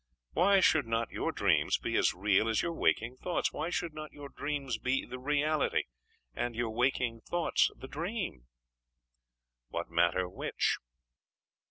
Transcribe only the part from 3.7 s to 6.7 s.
not your dreams be the reality, and